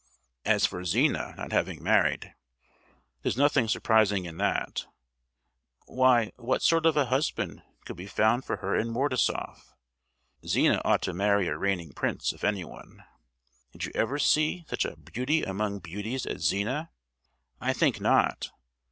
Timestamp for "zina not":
0.83-1.51